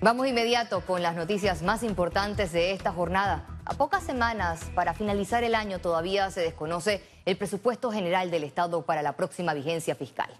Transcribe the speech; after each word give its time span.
Vamos 0.00 0.28
inmediato 0.28 0.82
con 0.82 1.02
las 1.02 1.16
noticias 1.16 1.62
más 1.62 1.82
importantes 1.82 2.52
de 2.52 2.70
esta 2.70 2.92
jornada. 2.92 3.60
A 3.64 3.74
pocas 3.74 4.04
semanas 4.04 4.70
para 4.76 4.94
finalizar 4.94 5.42
el 5.42 5.56
año 5.56 5.80
todavía 5.80 6.30
se 6.30 6.40
desconoce 6.40 7.02
el 7.24 7.36
presupuesto 7.36 7.90
general 7.90 8.30
del 8.30 8.44
Estado 8.44 8.86
para 8.86 9.02
la 9.02 9.16
próxima 9.16 9.54
vigencia 9.54 9.96
fiscal. 9.96 10.30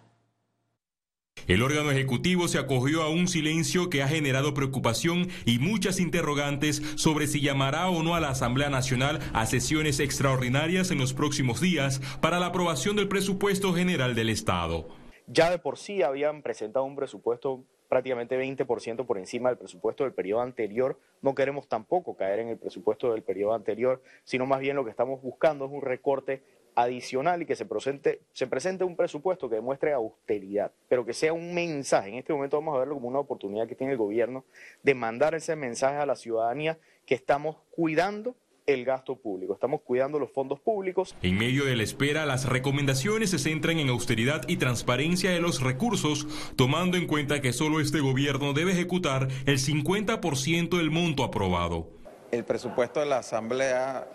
El 1.49 1.63
órgano 1.63 1.91
ejecutivo 1.91 2.47
se 2.47 2.59
acogió 2.59 3.03
a 3.03 3.11
un 3.11 3.27
silencio 3.27 3.91
que 3.91 4.01
ha 4.05 4.07
generado 4.07 4.55
preocupación 4.55 5.27
y 5.45 5.59
muchas 5.59 5.99
interrogantes 5.99 6.81
sobre 6.95 7.27
si 7.27 7.41
llamará 7.41 7.89
o 7.89 8.05
no 8.05 8.15
a 8.15 8.21
la 8.21 8.29
Asamblea 8.29 8.71
Nacional 8.71 9.19
a 9.33 9.45
sesiones 9.47 9.99
extraordinarias 9.99 10.93
en 10.93 10.99
los 10.99 11.15
próximos 11.15 11.61
días 11.61 12.01
para 12.21 12.39
la 12.39 12.47
aprobación 12.47 12.95
del 12.95 13.09
presupuesto 13.09 13.75
general 13.75 14.15
del 14.15 14.29
Estado. 14.29 14.89
Ya 15.27 15.51
de 15.51 15.59
por 15.59 15.79
sí 15.79 16.03
habían 16.03 16.43
presentado 16.43 16.85
un 16.85 16.95
presupuesto 16.95 17.65
prácticamente 17.89 18.39
20% 18.39 19.07
por 19.07 19.19
encima 19.19 19.49
del 19.49 19.59
presupuesto 19.59 20.05
del 20.05 20.13
periodo 20.13 20.43
anterior. 20.43 20.99
No 21.23 21.35
queremos 21.35 21.69
tampoco 21.69 22.17
caer 22.17 22.41
en 22.41 22.49
el 22.49 22.59
presupuesto 22.59 23.13
del 23.13 23.23
periodo 23.23 23.55
anterior, 23.55 24.03
sino 24.25 24.47
más 24.47 24.61
bien 24.61 24.77
lo 24.77 24.85
que 24.85 24.91
estamos 24.91 25.21
buscando 25.23 25.65
es 25.65 25.73
un 25.73 25.83
recorte 25.83 26.43
adicional 26.75 27.43
y 27.43 27.47
que 27.47 27.57
se 27.57 27.67
presente, 27.67 28.21
se 28.33 28.47
presente 28.47 28.85
un 28.85 28.95
presupuesto 28.95 29.49
que 29.49 29.57
demuestre 29.57 29.93
austeridad, 29.93 30.71
pero 30.89 31.05
que 31.05 31.13
sea 31.13 31.33
un 31.33 31.53
mensaje. 31.53 32.11
En 32.11 32.15
este 32.17 32.33
momento 32.33 32.57
vamos 32.57 32.77
a 32.77 32.79
verlo 32.79 32.95
como 32.95 33.09
una 33.09 33.19
oportunidad 33.19 33.67
que 33.67 33.75
tiene 33.75 33.95
el 33.95 33.99
gobierno 33.99 34.45
de 34.85 34.95
mandar 34.95 35.35
ese 35.35 35.57
mensaje 35.57 35.97
a 35.97 36.07
la 36.07 36.15
ciudadanía 36.15 36.79
que 37.05 37.17
estamos 37.17 37.57
cuidando 37.71 38.37
el 38.69 38.85
gasto 38.85 39.17
público, 39.17 39.55
estamos 39.55 39.81
cuidando 39.81 40.19
los 40.19 40.31
fondos 40.31 40.61
públicos. 40.61 41.17
En 41.23 41.39
medio 41.39 41.65
de 41.65 41.75
la 41.75 41.83
espera, 41.83 42.27
las 42.27 42.45
recomendaciones 42.47 43.31
se 43.31 43.39
centran 43.39 43.79
en 43.79 43.89
austeridad 43.89 44.43
y 44.47 44.59
transparencia 44.59 45.31
de 45.31 45.41
los 45.41 45.63
recursos, 45.63 46.27
tomando 46.55 46.99
en 46.99 47.07
cuenta 47.07 47.41
que 47.41 47.55
solo 47.55 47.81
este 47.81 48.01
gobierno 48.01 48.53
debe 48.53 48.73
ejecutar 48.73 49.29
el 49.47 49.59
50% 49.59 50.77
del 50.77 50.91
monto 50.91 51.25
aprobado. 51.25 51.89
El 52.31 52.45
presupuesto 52.45 53.01
de 53.01 53.07
la 53.07 53.19
Asamblea 53.19 54.07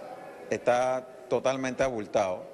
está 0.51 1.07
totalmente 1.29 1.81
abultado, 1.81 2.45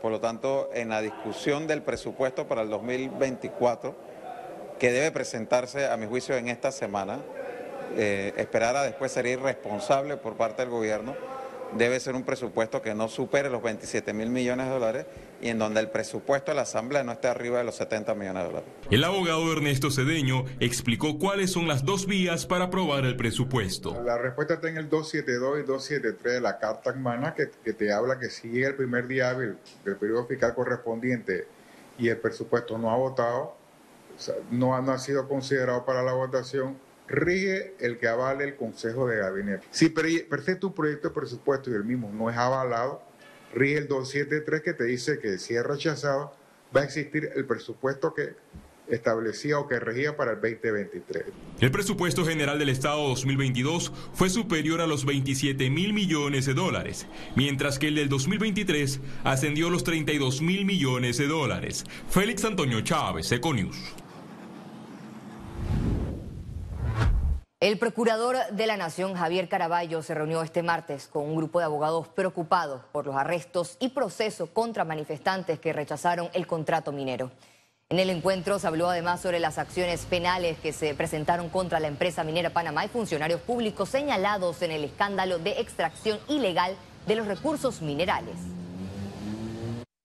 por 0.00 0.12
lo 0.12 0.20
tanto, 0.20 0.70
en 0.72 0.90
la 0.90 1.02
discusión 1.02 1.66
del 1.66 1.82
presupuesto 1.82 2.46
para 2.46 2.62
el 2.62 2.70
2024, 2.70 3.96
que 4.78 4.92
debe 4.92 5.10
presentarse, 5.10 5.88
a 5.88 5.96
mi 5.96 6.06
juicio, 6.06 6.36
en 6.36 6.48
esta 6.48 6.70
semana, 6.70 7.18
eh, 7.96 8.32
esperar 8.36 8.76
a 8.76 8.84
después 8.84 9.10
ser 9.10 9.26
irresponsable 9.26 10.16
por 10.16 10.36
parte 10.36 10.62
del 10.62 10.70
gobierno 10.70 11.39
debe 11.76 12.00
ser 12.00 12.14
un 12.14 12.24
presupuesto 12.24 12.82
que 12.82 12.94
no 12.94 13.08
supere 13.08 13.50
los 13.50 13.62
27 13.62 14.12
mil 14.12 14.30
millones 14.30 14.66
de 14.66 14.72
dólares 14.72 15.06
y 15.40 15.48
en 15.48 15.58
donde 15.58 15.80
el 15.80 15.88
presupuesto 15.88 16.50
de 16.50 16.56
la 16.56 16.62
Asamblea 16.62 17.04
no 17.04 17.12
esté 17.12 17.28
arriba 17.28 17.58
de 17.58 17.64
los 17.64 17.76
70 17.76 18.14
millones 18.14 18.42
de 18.42 18.48
dólares. 18.48 18.68
El 18.90 19.04
abogado 19.04 19.52
Ernesto 19.52 19.90
Cedeño 19.90 20.44
explicó 20.58 21.18
cuáles 21.18 21.52
son 21.52 21.68
las 21.68 21.84
dos 21.84 22.06
vías 22.06 22.46
para 22.46 22.66
aprobar 22.66 23.04
el 23.04 23.16
presupuesto. 23.16 24.02
La 24.02 24.18
respuesta 24.18 24.54
está 24.54 24.68
en 24.68 24.76
el 24.76 24.88
272 24.88 25.60
y 25.60 25.62
273 25.66 26.34
de 26.34 26.40
la 26.40 26.58
Carta 26.58 26.90
Hermana 26.90 27.34
que, 27.34 27.50
que 27.64 27.72
te 27.72 27.92
habla 27.92 28.18
que 28.18 28.30
si 28.30 28.48
llega 28.48 28.68
el 28.68 28.76
primer 28.76 29.06
día 29.06 29.30
hábil 29.30 29.56
del 29.84 29.96
periodo 29.96 30.26
fiscal 30.26 30.54
correspondiente 30.54 31.46
y 31.98 32.08
el 32.08 32.16
presupuesto 32.16 32.78
no 32.78 32.90
ha 32.90 32.96
votado, 32.96 33.56
no 34.50 34.74
ha 34.74 34.98
sido 34.98 35.28
considerado 35.28 35.84
para 35.84 36.02
la 36.02 36.12
votación, 36.12 36.76
rige 37.10 37.74
el 37.80 37.98
que 37.98 38.08
avale 38.08 38.44
el 38.44 38.56
Consejo 38.56 39.06
de 39.08 39.18
Gabinete. 39.18 39.66
Si 39.70 39.88
presenta 39.88 40.66
un 40.68 40.74
proyecto 40.74 41.08
de 41.08 41.14
presupuesto 41.14 41.70
y 41.70 41.74
el 41.74 41.84
mismo 41.84 42.10
no 42.12 42.30
es 42.30 42.36
avalado, 42.36 43.02
rige 43.52 43.78
el 43.78 43.88
273 43.88 44.62
que 44.62 44.72
te 44.72 44.84
dice 44.84 45.18
que 45.18 45.38
si 45.38 45.54
es 45.54 45.64
rechazado, 45.64 46.32
va 46.74 46.82
a 46.82 46.84
existir 46.84 47.30
el 47.34 47.44
presupuesto 47.46 48.14
que 48.14 48.36
establecía 48.88 49.58
o 49.58 49.68
que 49.68 49.78
regía 49.78 50.16
para 50.16 50.32
el 50.32 50.40
2023. 50.40 51.24
El 51.60 51.70
presupuesto 51.70 52.24
general 52.24 52.58
del 52.58 52.68
Estado 52.68 53.08
2022 53.08 53.92
fue 54.12 54.30
superior 54.30 54.80
a 54.80 54.86
los 54.86 55.04
27 55.04 55.70
mil 55.70 55.92
millones 55.92 56.46
de 56.46 56.54
dólares, 56.54 57.06
mientras 57.36 57.78
que 57.78 57.88
el 57.88 57.96
del 57.96 58.08
2023 58.08 59.00
ascendió 59.24 59.68
a 59.68 59.70
los 59.70 59.84
32 59.84 60.42
mil 60.42 60.64
millones 60.64 61.18
de 61.18 61.26
dólares. 61.26 61.84
Félix 62.08 62.44
Antonio 62.44 62.80
Chávez, 62.80 63.30
Econius. 63.32 63.94
El 67.60 67.76
procurador 67.78 68.38
de 68.52 68.66
la 68.66 68.78
Nación, 68.78 69.14
Javier 69.14 69.46
Caraballo, 69.50 70.02
se 70.02 70.14
reunió 70.14 70.42
este 70.42 70.62
martes 70.62 71.08
con 71.08 71.24
un 71.24 71.36
grupo 71.36 71.58
de 71.58 71.66
abogados 71.66 72.08
preocupados 72.08 72.80
por 72.90 73.04
los 73.04 73.14
arrestos 73.16 73.76
y 73.80 73.90
procesos 73.90 74.48
contra 74.48 74.86
manifestantes 74.86 75.60
que 75.60 75.74
rechazaron 75.74 76.30
el 76.32 76.46
contrato 76.46 76.90
minero. 76.90 77.30
En 77.90 77.98
el 77.98 78.08
encuentro 78.08 78.58
se 78.58 78.66
habló 78.66 78.88
además 78.88 79.20
sobre 79.20 79.40
las 79.40 79.58
acciones 79.58 80.06
penales 80.06 80.58
que 80.60 80.72
se 80.72 80.94
presentaron 80.94 81.50
contra 81.50 81.80
la 81.80 81.88
empresa 81.88 82.24
minera 82.24 82.48
Panamá 82.48 82.86
y 82.86 82.88
funcionarios 82.88 83.42
públicos 83.42 83.90
señalados 83.90 84.62
en 84.62 84.70
el 84.70 84.84
escándalo 84.84 85.38
de 85.38 85.60
extracción 85.60 86.18
ilegal 86.28 86.74
de 87.06 87.16
los 87.16 87.26
recursos 87.26 87.82
minerales. 87.82 88.36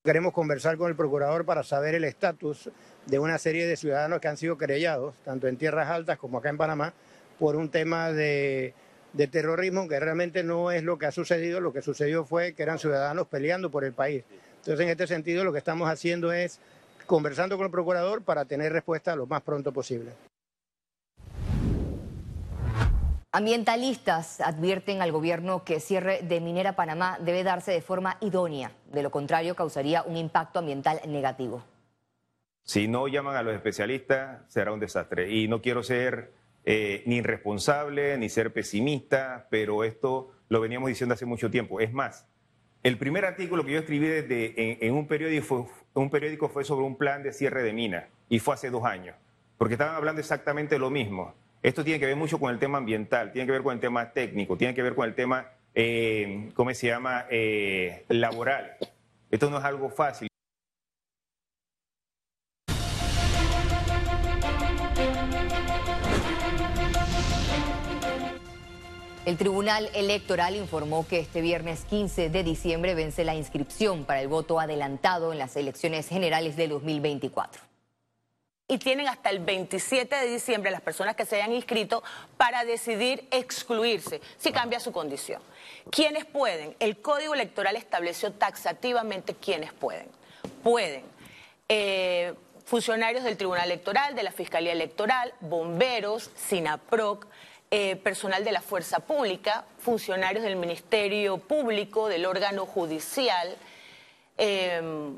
Queremos 0.04 0.34
conversar 0.34 0.76
con 0.76 0.90
el 0.90 0.98
procurador 0.98 1.46
para 1.46 1.64
saber 1.64 1.96
el 1.96 2.04
estatus 2.04 2.70
de 3.06 3.18
una 3.18 3.38
serie 3.38 3.66
de 3.66 3.78
ciudadanos 3.78 4.20
que 4.20 4.28
han 4.28 4.36
sido 4.36 4.58
querellados, 4.58 5.16
tanto 5.24 5.48
en 5.48 5.56
tierras 5.56 5.90
altas 5.90 6.18
como 6.18 6.40
acá 6.40 6.50
en 6.50 6.58
Panamá, 6.58 6.94
por 7.40 7.56
un 7.56 7.70
tema 7.70 8.12
de, 8.12 8.74
terrorismo 9.32 9.88
que 9.88 10.00
realmente 10.00 10.44
no 10.44 10.72
es 10.72 10.84
lo 10.84 10.98
que 10.98 11.06
ha 11.06 11.12
sucedido, 11.12 11.60
lo 11.60 11.74
que 11.74 11.82
sucedió 11.82 12.26
fue 12.26 12.54
que 12.54 12.64
eran 12.64 12.80
ciudadanos 12.80 13.28
peleando 13.28 13.70
por 13.70 13.84
el 13.84 13.94
país. 13.94 14.24
Entonces, 14.60 14.84
en 14.84 14.90
este 14.90 15.08
sentido, 15.08 15.44
lo 15.44 15.52
que 15.52 15.60
estamos 15.60 15.90
haciendo 15.90 16.34
es 16.34 16.60
conversando 17.06 17.58
con 17.58 17.66
el 17.66 17.72
procurador 17.72 18.24
para 18.24 18.46
tener 18.46 18.74
respuesta 18.74 19.16
lo 19.16 19.28
más 19.28 19.42
pronto 19.42 19.72
posible. 19.72 20.12
Ambientalistas 23.32 24.40
advierten 24.40 25.02
al 25.02 25.12
gobierno 25.12 25.66
que 25.66 25.82
cierre 25.82 26.22
de 26.24 26.40
Minera 26.40 26.78
Panamá 26.78 27.18
debe 27.20 27.44
darse 27.44 27.74
de 27.74 27.82
forma 27.82 28.18
idónea, 28.22 28.72
de 28.94 29.04
lo 29.04 29.12
contrario 29.12 29.56
causaría 29.56 30.04
un 30.04 30.16
impacto 30.16 30.60
ambiental 30.60 31.02
negativo. 31.06 31.62
Si 32.64 32.88
no 32.88 33.08
llaman 33.08 33.36
a 33.36 33.44
los 33.44 33.54
especialistas, 33.54 34.42
será 34.48 34.72
un 34.72 34.80
desastre. 34.80 35.30
Y 35.30 35.48
no 35.48 35.62
quiero 35.62 35.84
ser 35.84 36.32
eh, 36.66 37.04
ni 37.06 37.18
irresponsable, 37.18 38.18
ni 38.18 38.30
ser 38.30 38.52
pesimista, 38.52 39.48
pero 39.50 39.84
esto 39.84 40.32
lo 40.50 40.60
veníamos 40.62 40.90
diciendo 40.90 41.14
hace 41.14 41.26
mucho 41.26 41.52
tiempo. 41.52 41.80
Es 41.80 41.94
más, 41.94 42.28
el 42.84 42.98
primer 42.98 43.26
artículo 43.26 43.66
que 43.66 43.74
yo 43.74 43.80
escribí 43.80 44.08
desde, 44.08 44.86
en, 44.86 44.94
un, 44.94 45.08
periódico 45.08 45.46
fue, 45.46 45.66
un 45.94 46.10
periódico 46.10 46.50
fue 46.50 46.64
sobre 46.64 46.86
un 46.86 46.98
plan 46.98 47.24
de 47.24 47.34
cierre 47.34 47.64
de 47.64 47.74
minas 47.74 48.06
y 48.30 48.40
fue 48.40 48.54
hace 48.54 48.70
dos 48.70 48.84
años, 48.86 49.16
porque 49.58 49.76
estaban 49.76 49.96
hablando 49.96 50.22
exactamente 50.22 50.78
lo 50.80 50.90
mismo. 50.90 51.34
Esto 51.64 51.84
tiene 51.84 52.00
que 52.00 52.06
ver 52.06 52.16
mucho 52.16 52.40
con 52.40 52.52
el 52.52 52.60
tema 52.60 52.78
ambiental, 52.78 53.32
tiene 53.32 53.48
que 53.48 53.52
ver 53.52 53.64
con 53.64 53.74
el 53.74 53.80
tema 53.80 54.12
técnico, 54.12 54.56
tiene 54.56 54.76
que 54.76 54.84
ver 54.84 54.94
con 54.94 55.08
el 55.08 55.16
tema, 55.16 55.48
eh, 55.74 56.52
¿cómo 56.54 56.72
se 56.74 56.88
llama?, 56.88 57.26
eh, 57.30 58.06
laboral. 58.10 58.78
Esto 59.32 59.50
no 59.50 59.58
es 59.58 59.64
algo 59.64 59.90
fácil. 59.90 60.30
El 69.36 69.40
Tribunal 69.40 69.90
Electoral 69.94 70.56
informó 70.56 71.06
que 71.06 71.20
este 71.20 71.42
viernes 71.42 71.84
15 71.90 72.30
de 72.30 72.42
diciembre 72.42 72.96
vence 72.96 73.26
la 73.26 73.36
inscripción 73.36 74.06
para 74.06 74.22
el 74.22 74.30
voto 74.30 74.62
adelantado 74.62 75.34
en 75.34 75.40
las 75.40 75.58
elecciones 75.58 76.08
generales 76.08 76.56
de 76.56 76.70
2024. 76.70 77.62
Y 78.70 78.78
tienen 78.78 79.10
hasta 79.10 79.30
el 79.32 79.40
27 79.40 80.16
de 80.16 80.28
diciembre 80.28 80.72
las 80.72 80.80
personas 80.80 81.18
que 81.18 81.26
se 81.26 81.36
hayan 81.36 81.52
inscrito 81.52 82.02
para 82.38 82.64
decidir 82.64 83.28
excluirse 83.30 84.22
si 84.38 84.54
cambia 84.54 84.80
su 84.80 84.94
condición. 84.94 85.42
¿Quiénes 85.92 86.24
pueden? 86.24 86.74
El 86.80 87.02
Código 87.02 87.34
Electoral 87.34 87.76
estableció 87.76 88.32
taxativamente 88.32 89.36
quiénes 89.36 89.74
pueden. 89.74 90.08
Pueden 90.64 91.04
eh, 91.68 92.34
funcionarios 92.64 93.26
del 93.26 93.36
Tribunal 93.36 93.66
Electoral, 93.66 94.16
de 94.16 94.24
la 94.24 94.32
Fiscalía 94.32 94.72
Electoral, 94.72 95.34
bomberos, 95.42 96.32
SINAPROC, 96.38 97.28
eh, 97.72 97.96
personal 97.96 98.44
de 98.44 98.52
la 98.52 98.62
fuerza 98.62 99.00
pública, 99.00 99.66
funcionarios 99.80 100.44
del 100.44 100.56
Ministerio 100.56 101.38
Público, 101.38 102.08
del 102.08 102.26
órgano 102.26 102.66
judicial, 102.66 103.56
em, 104.38 105.18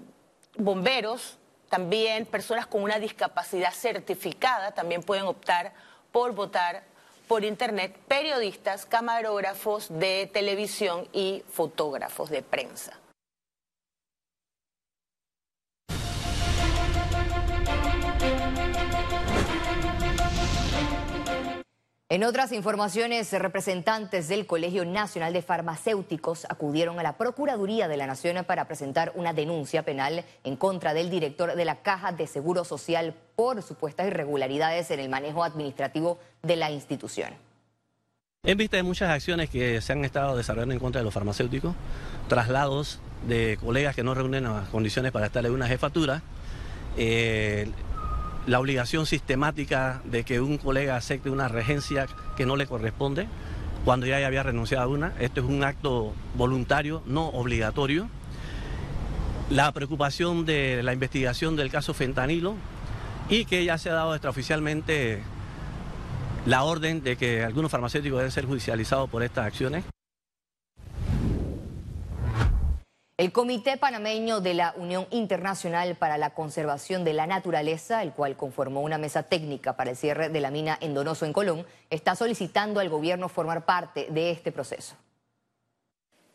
bomberos, 0.55 1.37
también 1.69 2.25
personas 2.25 2.65
con 2.65 2.81
una 2.81 2.99
discapacidad 2.99 3.73
certificada 3.73 4.71
también 4.71 5.03
pueden 5.03 5.25
optar 5.25 5.73
por 6.11 6.33
votar 6.33 6.83
por 7.27 7.43
Internet, 7.43 7.97
periodistas, 8.07 8.85
camarógrafos 8.85 9.87
de 9.89 10.29
televisión 10.31 11.07
y 11.11 11.43
fotógrafos 11.49 12.29
de 12.29 12.41
prensa. 12.41 12.93
En 22.09 22.23
otras 22.23 22.53
informaciones, 22.53 23.33
representantes 23.33 24.29
del 24.29 24.45
Colegio 24.47 24.85
Nacional 24.85 25.33
de 25.33 25.41
Farmacéuticos 25.41 26.45
acudieron 26.47 26.97
a 27.01 27.03
la 27.03 27.17
Procuraduría 27.17 27.89
de 27.89 27.97
la 27.97 28.07
Nación 28.07 28.45
para 28.45 28.63
presentar 28.65 29.11
una 29.15 29.33
denuncia 29.33 29.83
penal 29.83 30.23
en 30.45 30.55
contra 30.55 30.93
del 30.93 31.09
director 31.09 31.53
de 31.53 31.65
la 31.65 31.81
Caja 31.81 32.13
de 32.13 32.25
Seguro 32.25 32.63
Social 32.63 33.13
por 33.35 33.61
supuestas 33.61 34.07
irregularidades 34.07 34.89
en 34.91 35.01
el 35.01 35.09
manejo 35.09 35.43
administrativo 35.43 36.17
de 36.43 36.55
la 36.55 36.71
institución. 36.71 37.33
En 38.43 38.57
vista 38.57 38.77
de 38.77 38.83
muchas 38.83 39.09
acciones 39.09 39.49
que 39.49 39.81
se 39.81 39.91
han 39.91 40.05
estado 40.05 40.37
desarrollando 40.37 40.75
en 40.75 40.79
contra 40.79 41.01
de 41.01 41.05
los 41.05 41.13
farmacéuticos, 41.13 41.75
traslados 42.29 43.01
de 43.27 43.57
colegas 43.59 43.97
que 43.97 44.03
no 44.03 44.13
reúnen 44.13 44.45
las 44.45 44.69
condiciones 44.69 45.11
para 45.11 45.25
estar 45.25 45.45
en 45.45 45.51
una 45.51 45.67
jefatura, 45.67 46.21
eh, 46.95 47.69
la 48.47 48.59
obligación 48.59 49.05
sistemática 49.05 50.01
de 50.05 50.23
que 50.23 50.39
un 50.39 50.57
colega 50.57 50.95
acepte 50.95 51.29
una 51.29 51.49
regencia 51.49 52.07
que 52.37 52.45
no 52.45 52.55
le 52.55 52.65
corresponde 52.65 53.27
cuando 53.83 54.05
ya 54.05 54.25
había 54.25 54.41
renunciado 54.41 54.85
a 54.85 54.87
una. 54.87 55.13
Esto 55.19 55.41
es 55.41 55.45
un 55.45 55.63
acto 55.63 56.13
voluntario, 56.35 57.03
no 57.05 57.27
obligatorio. 57.27 58.09
La 59.49 59.71
preocupación 59.73 60.45
de 60.45 60.81
la 60.81 60.93
investigación 60.93 61.55
del 61.57 61.69
caso 61.69 61.93
fentanilo 61.93 62.55
y 63.29 63.45
que 63.45 63.63
ya 63.65 63.77
se 63.77 63.89
ha 63.89 63.93
dado 63.93 64.15
extraoficialmente 64.15 65.21
la 66.45 66.63
orden 66.63 67.03
de 67.03 67.17
que 67.17 67.43
algunos 67.43 67.69
farmacéuticos 67.69 68.19
deben 68.19 68.31
ser 68.31 68.45
judicializados 68.45 69.09
por 69.09 69.23
estas 69.23 69.45
acciones. 69.45 69.83
El 73.17 73.31
Comité 73.31 73.77
Panameño 73.77 74.41
de 74.41 74.53
la 74.53 74.75
Unión 74.77 75.07
Internacional 75.09 75.95
para 75.95 76.19
la 76.19 76.35
Conservación 76.35 77.03
de 77.03 77.13
la 77.13 77.25
Naturaleza, 77.25 78.03
el 78.03 78.13
cual 78.13 78.37
conformó 78.37 78.81
una 78.81 78.99
mesa 78.99 79.23
técnica 79.23 79.75
para 79.75 79.89
el 79.89 79.97
cierre 79.97 80.29
de 80.29 80.39
la 80.39 80.51
mina 80.51 80.77
en 80.81 80.93
Donoso, 80.93 81.25
en 81.25 81.33
Colón, 81.33 81.65
está 81.89 82.15
solicitando 82.15 82.79
al 82.79 82.89
gobierno 82.89 83.27
formar 83.27 83.65
parte 83.65 84.05
de 84.11 84.29
este 84.29 84.51
proceso. 84.51 84.95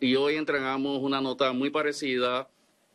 Y 0.01 0.17
hoy 0.17 0.35
entregamos 0.35 0.99
una 0.99 1.21
nota 1.21 1.53
muy 1.53 1.71
parecida 1.71 2.49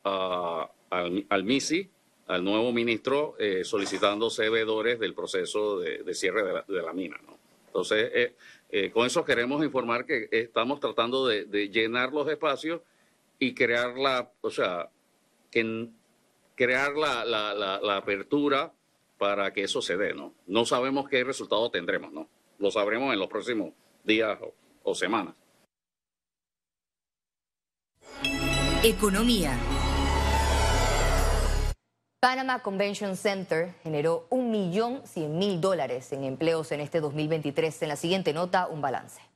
al, 0.04 1.44
MISI, 1.46 1.90
al 2.28 2.44
nuevo 2.44 2.74
ministro, 2.74 3.38
eh, 3.40 3.64
solicitando 3.64 4.30
veedores 4.38 5.00
del 5.00 5.14
proceso 5.14 5.80
de, 5.80 6.14
cierre 6.14 6.44
de 6.68 6.82
la, 6.82 6.92
mina. 6.92 7.16
Entonces, 7.68 8.12
eh, 8.14 8.36
eh, 8.70 8.92
con 8.92 9.06
eso 9.06 9.24
queremos 9.24 9.64
informar 9.64 10.06
que 10.06 10.28
estamos 10.30 10.82
tratando 10.82 11.26
de 11.26 11.70
llenar 11.70 12.12
los 12.12 12.28
espacios 12.28 12.82
y 13.40 13.54
crear 13.54 13.98
la, 13.98 14.32
o 14.42 14.50
sea, 14.50 14.90
crear 16.56 16.94
la, 16.94 17.26
la, 17.26 17.54
la, 17.54 17.98
apertura 17.98 18.74
para 19.18 19.54
que 19.54 19.64
eso 19.64 19.82
se 19.82 19.98
dé, 19.98 20.14
¿no? 20.14 20.34
No 20.46 20.66
sabemos 20.66 21.10
qué 21.10 21.24
resultado 21.24 21.70
tendremos, 21.72 22.12
¿no? 22.12 22.28
Lo 22.60 22.72
sabremos 22.72 23.14
en 23.14 23.20
los 23.20 23.28
próximos 23.28 23.74
días 24.04 24.38
o 24.84 24.96
semanas. 24.96 25.36
Economía. 28.84 29.58
Panama 32.20 32.64
Convention 32.64 33.16
Center 33.16 33.74
generó 33.84 34.28
un 34.30 34.50
millón 34.50 35.06
cien 35.06 35.38
mil 35.38 35.62
dólares 35.62 36.12
en 36.14 36.24
empleos 36.24 36.72
en 36.72 36.80
este 36.80 37.00
2023. 37.00 37.82
En 37.84 37.90
la 37.90 37.96
siguiente 37.96 38.34
nota, 38.34 38.68
un 38.68 38.82
balance. 38.82 39.27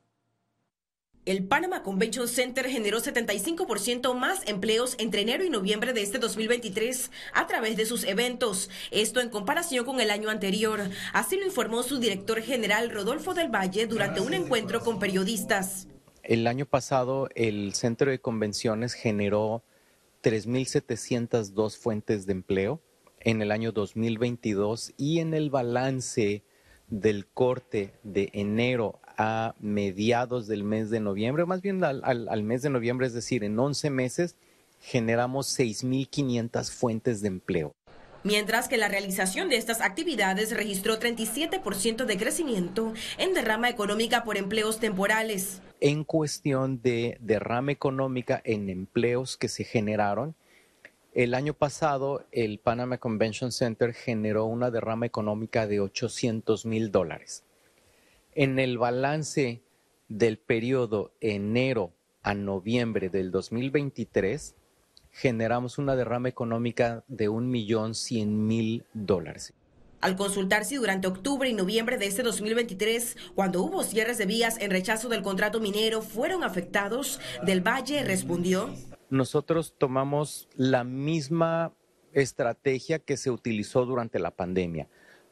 El 1.27 1.43
Panama 1.43 1.83
Convention 1.83 2.27
Center 2.27 2.67
generó 2.67 2.99
75% 2.99 4.15
más 4.15 4.41
empleos 4.47 4.95
entre 4.97 5.21
enero 5.21 5.43
y 5.43 5.51
noviembre 5.51 5.93
de 5.93 6.01
este 6.01 6.17
2023 6.17 7.11
a 7.35 7.45
través 7.45 7.77
de 7.77 7.85
sus 7.85 8.05
eventos, 8.05 8.71
esto 8.89 9.21
en 9.21 9.29
comparación 9.29 9.85
con 9.85 9.99
el 9.99 10.09
año 10.09 10.31
anterior. 10.31 10.81
Así 11.13 11.37
lo 11.37 11.45
informó 11.45 11.83
su 11.83 11.99
director 11.99 12.41
general 12.41 12.89
Rodolfo 12.89 13.35
del 13.35 13.53
Valle 13.53 13.85
durante 13.85 14.19
un 14.19 14.33
encuentro 14.33 14.79
con 14.79 14.97
periodistas. 14.97 15.87
El 16.23 16.47
año 16.47 16.65
pasado 16.65 17.29
el 17.35 17.75
centro 17.75 18.09
de 18.09 18.17
convenciones 18.17 18.93
generó 18.93 19.61
3.702 20.23 21.77
fuentes 21.77 22.25
de 22.25 22.31
empleo 22.31 22.81
en 23.19 23.43
el 23.43 23.51
año 23.51 23.71
2022 23.71 24.93
y 24.97 25.19
en 25.19 25.35
el 25.35 25.51
balance 25.51 26.41
del 26.91 27.25
corte 27.25 27.93
de 28.03 28.29
enero 28.33 28.99
a 29.17 29.55
mediados 29.59 30.47
del 30.47 30.63
mes 30.63 30.89
de 30.91 30.99
noviembre, 30.99 31.45
más 31.45 31.61
bien 31.61 31.83
al, 31.83 32.43
mes 32.43 32.61
de 32.61 32.69
noviembre, 32.69 33.07
es 33.07 33.13
decir, 33.13 33.43
en 33.43 33.57
11 33.57 33.89
meses, 33.89 34.35
generamos 34.81 35.57
6.500 35.57 36.69
fuentes 36.69 37.21
de 37.21 37.29
empleo. 37.29 37.73
Mientras 38.23 38.67
que 38.67 38.77
la 38.77 38.87
realización 38.87 39.49
de 39.49 39.55
estas 39.55 39.81
actividades 39.81 40.55
registró 40.55 40.99
37% 40.99 42.05
de 42.05 42.17
crecimiento 42.17 42.93
en 43.17 43.33
derrama 43.33 43.69
económica 43.69 44.23
por 44.23 44.37
empleos 44.37 44.79
temporales. 44.79 45.61
En 45.79 46.03
cuestión 46.03 46.81
de 46.83 47.17
derrama 47.19 47.71
económica 47.71 48.39
en 48.43 48.69
empleos 48.69 49.37
que 49.37 49.47
se 49.47 49.63
generaron, 49.63 50.35
el 51.13 51.33
año 51.33 51.53
pasado 51.53 52.25
el 52.31 52.59
Panama 52.59 52.97
Convention 52.97 53.51
Center 53.51 53.93
generó 53.93 54.45
una 54.45 54.71
derrama 54.71 55.05
económica 55.05 55.67
de 55.67 55.79
800 55.79 56.65
mil 56.65 56.91
dólares. 56.91 57.43
En 58.33 58.59
el 58.59 58.77
balance 58.77 59.61
del 60.07 60.37
periodo 60.37 61.11
enero 61.19 61.91
a 62.23 62.33
noviembre 62.33 63.09
del 63.09 63.31
2023, 63.31 64.55
generamos 65.11 65.77
una 65.77 65.95
derrama 65.95 66.29
económica 66.29 67.03
de 67.07 67.27
un 67.27 67.49
millón 67.49 67.93
cien 67.93 68.47
mil 68.47 68.85
dólares. 68.93 69.53
Al 69.99 70.15
consultar 70.15 70.65
si 70.65 70.77
durante 70.77 71.07
octubre 71.07 71.47
y 71.47 71.53
noviembre 71.53 71.97
de 71.97 72.07
este 72.07 72.23
2023, 72.23 73.17
cuando 73.35 73.61
hubo 73.61 73.83
cierres 73.83 74.17
de 74.17 74.25
vías 74.25 74.57
en 74.59 74.71
rechazo 74.71 75.09
del 75.09 75.21
contrato 75.21 75.59
minero, 75.59 76.01
fueron 76.01 76.43
afectados, 76.43 77.19
Del 77.43 77.61
Valle 77.61 78.03
respondió. 78.03 78.73
Nosotros 79.11 79.75
tomamos 79.77 80.47
la 80.55 80.85
misma 80.85 81.73
estrategia 82.13 82.97
que 82.97 83.17
se 83.17 83.29
utilizó 83.29 83.85
durante 83.85 84.19
la 84.19 84.31
pandemia. 84.31 84.87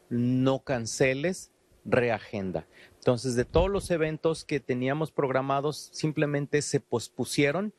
No 0.09 0.59
canceles, 0.59 1.53
reagenda. 1.85 2.67
Entonces, 2.95 3.35
de 3.35 3.45
todos 3.45 3.69
los 3.69 3.89
eventos 3.89 4.43
que 4.43 4.59
teníamos 4.59 5.13
programados, 5.13 5.91
simplemente 5.93 6.61
se 6.61 6.81
pospusieron. 6.81 7.73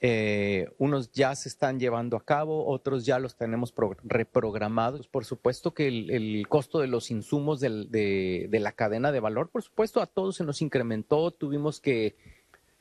Eh, 0.00 0.68
unos 0.78 1.10
ya 1.10 1.34
se 1.34 1.48
están 1.48 1.80
llevando 1.80 2.16
a 2.16 2.24
cabo, 2.24 2.68
otros 2.68 3.04
ya 3.04 3.18
los 3.18 3.36
tenemos 3.36 3.74
reprogramados. 4.04 5.08
Por 5.08 5.24
supuesto 5.24 5.74
que 5.74 5.88
el, 5.88 6.46
costo 6.48 6.78
de 6.78 6.86
los 6.86 7.10
insumos 7.10 7.58
de, 7.58 8.46
de 8.48 8.60
la 8.60 8.70
cadena 8.70 9.10
de 9.10 9.18
valor, 9.18 9.48
por 9.50 9.64
supuesto, 9.64 10.00
a 10.00 10.06
todos 10.06 10.36
se 10.36 10.44
nos 10.44 10.62
incrementó. 10.62 11.32
Tuvimos 11.32 11.80
que 11.80 12.14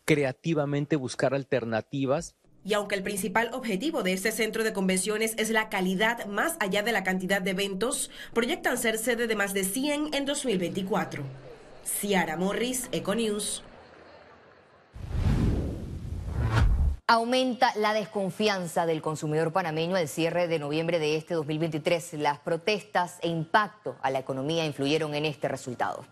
creativamente 0.06 0.96
buscar 0.96 1.34
alternativas 1.34 2.36
y 2.64 2.74
aunque 2.74 2.96
el 2.96 3.04
principal 3.04 3.50
objetivo 3.54 4.04
de 4.04 4.14
este 4.14 4.32
centro 4.32 4.64
de 4.64 4.74
convenciones 4.74 5.34
es 5.38 5.50
la 5.50 5.70
calidad 5.70 6.26
más 6.26 6.56
allá 6.60 6.84
de 6.84 6.92
la 6.92 7.04
cantidad 7.04 7.42
de 7.42 7.52
eventos, 7.52 8.12
proyectan 8.34 8.78
ser 8.78 8.98
sede 8.98 9.28
de 9.28 9.36
más 9.36 9.54
de 9.54 9.64
100 9.64 10.14
en 10.14 10.26
2024. 10.26 11.24
Ciara 11.84 12.38
Morris, 12.38 12.90
Econews. 12.92 13.64
Aumenta 17.08 17.74
la 17.76 17.94
desconfianza 17.94 18.86
del 18.86 19.02
consumidor 19.02 19.52
panameño 19.52 19.96
al 19.96 20.08
cierre 20.08 20.48
de 20.48 20.60
noviembre 20.60 21.00
de 21.00 21.16
este 21.16 21.34
2023. 21.34 22.14
Las 22.14 22.38
protestas 22.38 23.18
e 23.22 23.30
impacto 23.30 23.96
a 24.04 24.12
la 24.12 24.20
economía 24.20 24.64
influyeron 24.64 25.16
en 25.16 25.26
este 25.26 25.48
resultado. 25.48 26.06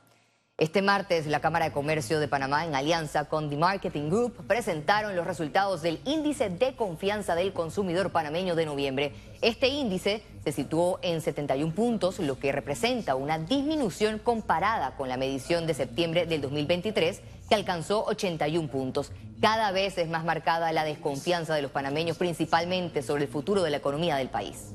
Este 0.59 0.81
martes, 0.81 1.27
la 1.27 1.39
Cámara 1.39 1.65
de 1.65 1.71
Comercio 1.71 2.19
de 2.19 2.27
Panamá, 2.27 2.65
en 2.65 2.73
alianza 2.73 3.25
con 3.25 3.47
The 3.47 3.57
Marketing 3.57 4.09
Group, 4.09 4.47
presentaron 4.47 5.15
los 5.15 5.27
resultados 5.27 5.83
del 5.83 5.99
Índice 6.03 6.49
de 6.49 6.75
Confianza 6.75 7.35
del 7.35 7.53
Consumidor 7.53 8.11
Panameño 8.11 8.55
de 8.55 8.65
noviembre. 8.65 9.13
Este 9.43 9.67
índice 9.67 10.23
se 10.43 10.51
situó 10.51 10.97
en 11.03 11.21
71 11.21 11.75
puntos, 11.75 12.17
lo 12.17 12.39
que 12.39 12.51
representa 12.51 13.13
una 13.13 13.37
disminución 13.37 14.17
comparada 14.17 14.95
con 14.97 15.09
la 15.09 15.17
medición 15.17 15.67
de 15.67 15.75
septiembre 15.75 16.25
del 16.25 16.41
2023, 16.41 17.21
que 17.47 17.53
alcanzó 17.53 18.03
81 18.05 18.67
puntos. 18.67 19.11
Cada 19.39 19.71
vez 19.71 19.99
es 19.99 20.09
más 20.09 20.25
marcada 20.25 20.71
la 20.71 20.85
desconfianza 20.85 21.53
de 21.53 21.61
los 21.61 21.69
panameños, 21.69 22.17
principalmente 22.17 23.03
sobre 23.03 23.25
el 23.25 23.29
futuro 23.29 23.61
de 23.61 23.69
la 23.69 23.77
economía 23.77 24.15
del 24.15 24.29
país. 24.29 24.73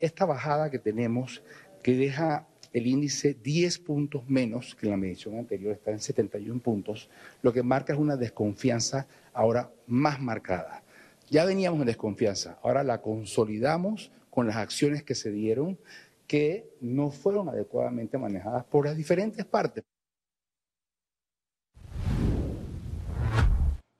Esta 0.00 0.24
bajada 0.24 0.68
que 0.72 0.80
tenemos, 0.80 1.44
que 1.80 1.94
deja 1.94 2.48
el 2.74 2.88
índice 2.88 3.36
10 3.42 3.78
puntos 3.78 4.28
menos 4.28 4.74
que 4.74 4.86
en 4.86 4.90
la 4.90 4.96
medición 4.98 5.38
anterior, 5.38 5.72
está 5.72 5.92
en 5.92 6.00
71 6.00 6.60
puntos, 6.60 7.08
lo 7.40 7.52
que 7.52 7.62
marca 7.62 7.92
es 7.92 7.98
una 7.98 8.16
desconfianza 8.16 9.06
ahora 9.32 9.70
más 9.86 10.20
marcada. 10.20 10.82
Ya 11.30 11.44
veníamos 11.44 11.80
en 11.80 11.86
desconfianza, 11.86 12.58
ahora 12.62 12.82
la 12.82 13.00
consolidamos 13.00 14.10
con 14.28 14.48
las 14.48 14.56
acciones 14.56 15.04
que 15.04 15.14
se 15.14 15.30
dieron 15.30 15.78
que 16.26 16.68
no 16.80 17.10
fueron 17.10 17.48
adecuadamente 17.48 18.18
manejadas 18.18 18.64
por 18.64 18.86
las 18.86 18.96
diferentes 18.96 19.44
partes. 19.44 19.84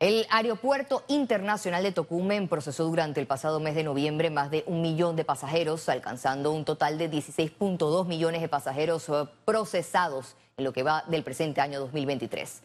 El 0.04 0.26
Aeropuerto 0.28 1.02
Internacional 1.08 1.82
de 1.82 1.90
Tocumen 1.90 2.46
procesó 2.46 2.84
durante 2.84 3.20
el 3.20 3.26
pasado 3.26 3.58
mes 3.58 3.74
de 3.74 3.84
noviembre 3.84 4.28
más 4.28 4.50
de 4.50 4.62
un 4.66 4.82
millón 4.82 5.16
de 5.16 5.24
pasajeros, 5.24 5.88
alcanzando 5.88 6.52
un 6.52 6.66
total 6.66 6.98
de 6.98 7.10
16.2 7.10 8.06
millones 8.06 8.42
de 8.42 8.48
pasajeros 8.50 9.08
eh, 9.08 9.24
procesados 9.46 10.36
en 10.58 10.64
lo 10.64 10.74
que 10.74 10.82
va 10.82 11.04
del 11.08 11.22
presente 11.24 11.62
año 11.62 11.80
2023. 11.80 12.60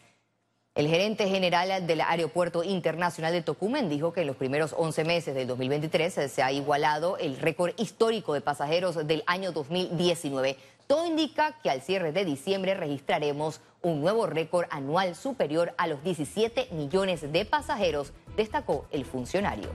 El 0.76 0.90
gerente 0.90 1.30
general 1.30 1.88
del 1.88 2.02
Aeropuerto 2.02 2.62
Internacional 2.62 3.32
de 3.32 3.42
Tocumen 3.42 3.88
dijo 3.88 4.12
que 4.12 4.20
en 4.20 4.28
los 4.28 4.36
primeros 4.36 4.76
11 4.78 5.06
meses 5.06 5.34
del 5.34 5.48
2023 5.48 6.30
se 6.30 6.44
ha 6.44 6.52
igualado 6.52 7.18
el 7.20 7.38
récord 7.38 7.72
histórico 7.78 8.34
de 8.34 8.42
pasajeros 8.42 9.08
del 9.08 9.24
año 9.28 9.54
2019. 9.54 10.58
Todo 10.88 11.06
indica 11.06 11.56
que 11.64 11.70
al 11.70 11.84
cierre 11.84 12.12
de 12.12 12.26
diciembre 12.26 12.74
registraremos 12.74 13.62
un 13.82 14.02
nuevo 14.02 14.26
récord 14.26 14.68
anual 14.70 15.16
superior 15.16 15.74
a 15.78 15.88
los 15.88 16.04
17 16.04 16.70
millones 16.72 17.32
de 17.32 17.46
pasajeros, 17.46 18.14
destacó 18.36 18.86
el 18.92 19.06
funcionario. 19.06 19.70